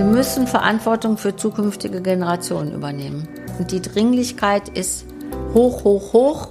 Wir 0.00 0.06
müssen 0.06 0.46
Verantwortung 0.46 1.18
für 1.18 1.36
zukünftige 1.36 2.00
Generationen 2.00 2.72
übernehmen. 2.72 3.28
Und 3.58 3.70
die 3.70 3.82
Dringlichkeit 3.82 4.70
ist 4.70 5.04
hoch, 5.52 5.84
hoch, 5.84 6.14
hoch. 6.14 6.48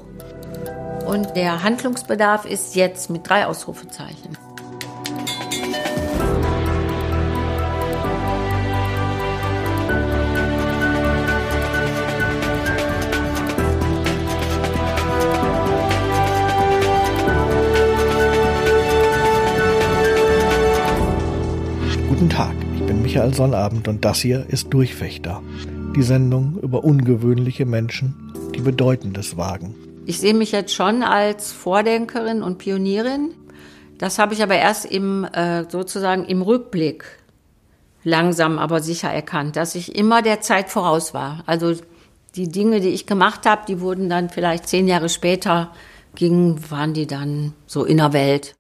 Und 1.08 1.36
der 1.36 1.64
Handlungsbedarf 1.64 2.46
ist 2.46 2.76
jetzt 2.76 3.10
mit 3.10 3.28
drei 3.28 3.48
Ausrufezeichen. 3.48 4.38
Guten 22.10 22.30
Tag, 22.30 22.54
Michael 23.10 23.34
Sonnabend 23.34 23.88
und 23.88 24.06
das 24.06 24.20
hier 24.20 24.46
ist 24.50 24.72
Durchfechter. 24.72 25.42
Die 25.96 26.04
Sendung 26.04 26.60
über 26.62 26.84
ungewöhnliche 26.84 27.66
Menschen, 27.66 28.32
die 28.54 28.62
Bedeutendes 28.62 29.36
wagen. 29.36 29.74
Ich 30.06 30.20
sehe 30.20 30.36
mich 30.36 30.52
jetzt 30.52 30.76
schon 30.76 31.02
als 31.02 31.52
Vordenkerin 31.52 32.44
und 32.44 32.60
Pionierin. 32.60 33.32
Das 33.98 34.20
habe 34.20 34.36
ich 34.36 34.44
aber 34.44 34.58
erst 34.58 34.86
im, 34.86 35.24
äh, 35.24 35.68
sozusagen 35.68 36.24
im 36.26 36.44
Rückblick 36.44 37.04
langsam 38.04 38.60
aber 38.60 38.80
sicher 38.80 39.10
erkannt, 39.10 39.56
dass 39.56 39.74
ich 39.74 39.96
immer 39.96 40.22
der 40.22 40.42
Zeit 40.42 40.70
voraus 40.70 41.12
war. 41.16 41.42
Also 41.48 41.74
die 42.36 42.50
Dinge, 42.50 42.80
die 42.80 42.90
ich 42.90 43.08
gemacht 43.08 43.48
habe, 43.48 43.64
die 43.68 43.82
wurden 43.82 44.08
dann 44.08 44.30
vielleicht 44.30 44.68
zehn 44.68 44.88
Jahre 44.88 45.10
später, 45.10 45.74
gingen, 46.14 46.70
waren 46.70 46.94
die 46.94 47.08
dann 47.08 47.54
so 47.66 47.86
in 47.86 47.98
der 47.98 48.14
Welt. 48.14 48.54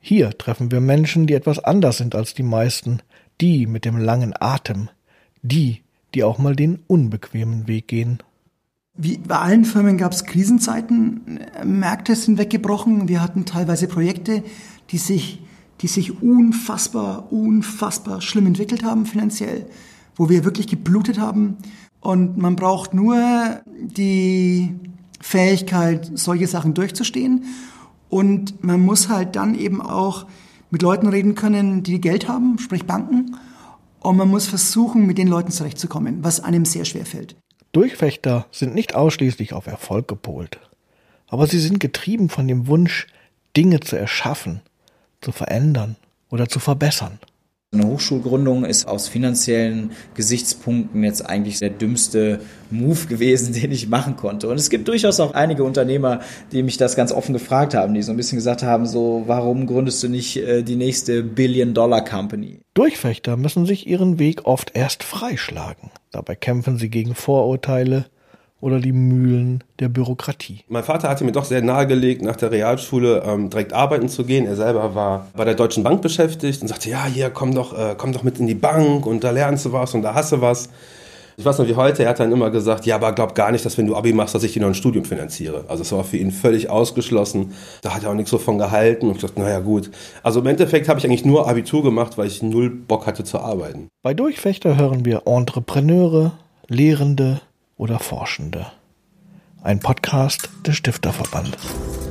Hier 0.00 0.36
treffen 0.36 0.72
wir 0.72 0.80
Menschen, 0.80 1.28
die 1.28 1.34
etwas 1.34 1.60
anders 1.60 1.98
sind 1.98 2.16
als 2.16 2.34
die 2.34 2.42
meisten, 2.42 3.02
die 3.40 3.66
mit 3.66 3.84
dem 3.84 3.96
langen 3.96 4.34
Atem, 4.38 4.88
die, 5.42 5.82
die 6.14 6.24
auch 6.24 6.38
mal 6.38 6.56
den 6.56 6.80
unbequemen 6.86 7.68
Weg 7.68 7.88
gehen. 7.88 8.18
Wie 8.94 9.18
bei 9.18 9.36
allen 9.38 9.64
Firmen 9.64 9.96
gab 9.96 10.12
es 10.12 10.24
Krisenzeiten, 10.24 11.40
Märkte 11.64 12.16
sind 12.16 12.36
weggebrochen, 12.36 13.06
wir 13.06 13.22
hatten 13.22 13.44
teilweise 13.44 13.86
Projekte, 13.86 14.42
die 14.90 14.98
sich, 14.98 15.40
die 15.80 15.86
sich 15.86 16.20
unfassbar, 16.20 17.32
unfassbar 17.32 18.20
schlimm 18.20 18.46
entwickelt 18.46 18.82
haben 18.82 19.06
finanziell, 19.06 19.66
wo 20.16 20.28
wir 20.28 20.44
wirklich 20.44 20.66
geblutet 20.66 21.20
haben. 21.20 21.58
Und 22.00 22.38
man 22.38 22.56
braucht 22.56 22.92
nur 22.92 23.60
die 23.80 24.74
Fähigkeit, 25.20 26.10
solche 26.14 26.48
Sachen 26.48 26.74
durchzustehen. 26.74 27.44
Und 28.08 28.64
man 28.64 28.80
muss 28.80 29.08
halt 29.08 29.36
dann 29.36 29.54
eben 29.54 29.80
auch 29.80 30.26
mit 30.70 30.82
Leuten 30.82 31.08
reden 31.08 31.34
können, 31.34 31.82
die 31.82 32.00
Geld 32.00 32.28
haben, 32.28 32.58
sprich 32.58 32.84
Banken. 32.84 33.36
Und 34.00 34.16
man 34.16 34.28
muss 34.28 34.46
versuchen, 34.46 35.06
mit 35.06 35.18
den 35.18 35.28
Leuten 35.28 35.50
zurechtzukommen, 35.50 36.22
was 36.22 36.40
einem 36.40 36.64
sehr 36.64 36.84
schwer 36.84 37.06
fällt. 37.06 37.36
Durchfechter 37.72 38.46
sind 38.50 38.74
nicht 38.74 38.94
ausschließlich 38.94 39.52
auf 39.52 39.66
Erfolg 39.66 40.08
gepolt, 40.08 40.58
aber 41.26 41.46
sie 41.46 41.58
sind 41.58 41.80
getrieben 41.80 42.28
von 42.28 42.48
dem 42.48 42.66
Wunsch, 42.66 43.06
Dinge 43.56 43.80
zu 43.80 43.96
erschaffen, 43.96 44.62
zu 45.20 45.32
verändern 45.32 45.96
oder 46.30 46.48
zu 46.48 46.60
verbessern. 46.60 47.18
Eine 47.70 47.86
Hochschulgründung 47.86 48.64
ist 48.64 48.88
aus 48.88 49.08
finanziellen 49.08 49.90
Gesichtspunkten 50.14 51.04
jetzt 51.04 51.28
eigentlich 51.28 51.58
der 51.58 51.68
dümmste 51.68 52.40
Move 52.70 53.06
gewesen, 53.08 53.52
den 53.60 53.70
ich 53.72 53.90
machen 53.90 54.16
konnte. 54.16 54.48
Und 54.48 54.56
es 54.56 54.70
gibt 54.70 54.88
durchaus 54.88 55.20
auch 55.20 55.34
einige 55.34 55.64
Unternehmer, 55.64 56.20
die 56.50 56.62
mich 56.62 56.78
das 56.78 56.96
ganz 56.96 57.12
offen 57.12 57.34
gefragt 57.34 57.74
haben, 57.74 57.92
die 57.92 58.00
so 58.00 58.10
ein 58.10 58.16
bisschen 58.16 58.38
gesagt 58.38 58.62
haben, 58.62 58.86
so, 58.86 59.24
warum 59.26 59.66
gründest 59.66 60.02
du 60.02 60.08
nicht 60.08 60.38
äh, 60.38 60.62
die 60.62 60.76
nächste 60.76 61.22
Billion-Dollar-Company? 61.22 62.62
Durchfechter 62.72 63.36
müssen 63.36 63.66
sich 63.66 63.86
ihren 63.86 64.18
Weg 64.18 64.46
oft 64.46 64.74
erst 64.74 65.02
freischlagen. 65.02 65.90
Dabei 66.10 66.36
kämpfen 66.36 66.78
sie 66.78 66.88
gegen 66.88 67.14
Vorurteile, 67.14 68.06
oder 68.60 68.80
die 68.80 68.92
Mühlen 68.92 69.62
der 69.78 69.88
Bürokratie. 69.88 70.60
Mein 70.68 70.84
Vater 70.84 71.08
hatte 71.08 71.24
mir 71.24 71.32
doch 71.32 71.44
sehr 71.44 71.62
nahegelegt, 71.62 72.22
nach 72.22 72.36
der 72.36 72.50
Realschule 72.50 73.22
ähm, 73.24 73.50
direkt 73.50 73.72
arbeiten 73.72 74.08
zu 74.08 74.24
gehen. 74.24 74.46
Er 74.46 74.56
selber 74.56 74.94
war 74.94 75.28
bei 75.36 75.44
der 75.44 75.54
Deutschen 75.54 75.84
Bank 75.84 76.02
beschäftigt 76.02 76.62
und 76.62 76.68
sagte, 76.68 76.90
ja, 76.90 77.06
hier, 77.06 77.30
komm 77.30 77.54
doch, 77.54 77.78
äh, 77.78 77.94
komm 77.96 78.12
doch 78.12 78.22
mit 78.22 78.38
in 78.38 78.46
die 78.46 78.54
Bank 78.54 79.06
und 79.06 79.22
da 79.22 79.30
lernst 79.30 79.66
du 79.66 79.72
was 79.72 79.94
und 79.94 80.02
da 80.02 80.14
hast 80.14 80.32
du 80.32 80.40
was. 80.40 80.68
Ich 81.36 81.44
weiß 81.44 81.56
noch 81.60 81.68
wie 81.68 81.76
heute, 81.76 82.02
er 82.02 82.08
hat 82.08 82.18
dann 82.18 82.32
immer 82.32 82.50
gesagt, 82.50 82.84
ja, 82.84 82.96
aber 82.96 83.12
glaub 83.12 83.36
gar 83.36 83.52
nicht, 83.52 83.64
dass 83.64 83.78
wenn 83.78 83.86
du 83.86 83.94
Abi 83.94 84.12
machst, 84.12 84.34
dass 84.34 84.42
ich 84.42 84.54
dir 84.54 84.60
noch 84.60 84.66
ein 84.66 84.74
Studium 84.74 85.04
finanziere. 85.04 85.66
Also 85.68 85.82
es 85.82 85.92
war 85.92 86.02
für 86.02 86.16
ihn 86.16 86.32
völlig 86.32 86.68
ausgeschlossen. 86.68 87.52
Da 87.82 87.94
hat 87.94 88.02
er 88.02 88.10
auch 88.10 88.14
nichts 88.14 88.32
so 88.32 88.38
von 88.38 88.58
gehalten. 88.58 89.06
Und 89.06 89.14
ich 89.14 89.22
dachte, 89.22 89.40
naja 89.40 89.60
gut. 89.60 89.88
Also 90.24 90.40
im 90.40 90.46
Endeffekt 90.48 90.88
habe 90.88 90.98
ich 90.98 91.06
eigentlich 91.06 91.24
nur 91.24 91.48
Abitur 91.48 91.84
gemacht, 91.84 92.18
weil 92.18 92.26
ich 92.26 92.42
null 92.42 92.70
Bock 92.70 93.06
hatte 93.06 93.22
zu 93.22 93.38
arbeiten. 93.38 93.86
Bei 94.02 94.14
Durchfechter 94.14 94.76
hören 94.76 95.04
wir 95.04 95.22
Entrepreneure, 95.26 96.32
Lehrende, 96.66 97.40
oder 97.78 97.98
Forschende. 97.98 98.66
Ein 99.62 99.80
Podcast 99.80 100.50
des 100.66 100.76
Stifterverbandes. 100.76 102.07